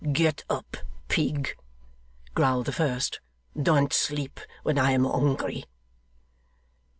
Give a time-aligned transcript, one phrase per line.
[0.11, 0.77] 'Get up,
[1.09, 1.55] pig!'
[2.33, 3.19] growled the first.
[3.55, 5.65] 'Don't sleep when I am hungry.